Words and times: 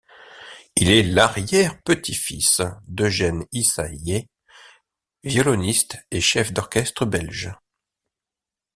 Il 0.75 0.89
est 0.89 1.03
l'arrière-petit-fils 1.03 2.63
d'Eugène 2.87 3.45
Ysaÿe, 3.53 4.23
violoniste 5.23 5.97
et 6.09 6.21
chef 6.21 6.51
d'orchestre 6.53 7.05
belge. 7.05 7.53